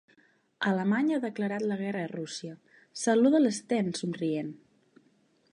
[0.71, 4.53] Alemanya ha declarat la guerra a Rússia —saluda l'Sten, somrient—.